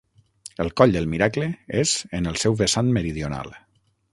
[0.63, 1.49] El Coll del Miracle
[1.83, 3.57] és en el seu vessant meridional.